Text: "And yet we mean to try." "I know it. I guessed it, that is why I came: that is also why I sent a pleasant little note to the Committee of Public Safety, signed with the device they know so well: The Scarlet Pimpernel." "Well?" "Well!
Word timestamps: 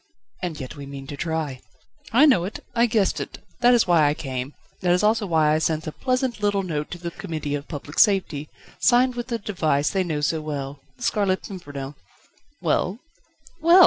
"And 0.41 0.59
yet 0.59 0.75
we 0.75 0.87
mean 0.87 1.05
to 1.05 1.15
try." 1.15 1.61
"I 2.11 2.25
know 2.25 2.43
it. 2.43 2.65
I 2.73 2.87
guessed 2.87 3.19
it, 3.21 3.37
that 3.59 3.75
is 3.75 3.85
why 3.85 4.07
I 4.07 4.15
came: 4.15 4.55
that 4.81 4.93
is 4.93 5.03
also 5.03 5.27
why 5.27 5.53
I 5.53 5.59
sent 5.59 5.85
a 5.85 5.91
pleasant 5.91 6.41
little 6.41 6.63
note 6.63 6.89
to 6.89 6.97
the 6.97 7.11
Committee 7.11 7.53
of 7.53 7.67
Public 7.67 7.99
Safety, 7.99 8.49
signed 8.79 9.13
with 9.13 9.27
the 9.27 9.37
device 9.37 9.91
they 9.91 10.03
know 10.03 10.21
so 10.21 10.41
well: 10.41 10.79
The 10.97 11.03
Scarlet 11.03 11.43
Pimpernel." 11.43 11.93
"Well?" 12.61 12.97
"Well! 13.61 13.79